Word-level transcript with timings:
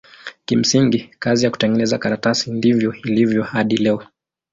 Kimsingi 0.45 1.11
kazi 1.19 1.45
ya 1.45 1.51
kutengeneza 1.51 1.97
karatasi 1.97 2.51
ndivyo 2.51 2.93
ilivyo 2.93 3.43
hadi 3.43 3.77
leo. 3.77 4.03